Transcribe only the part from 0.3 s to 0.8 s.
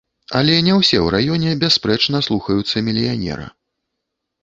Але не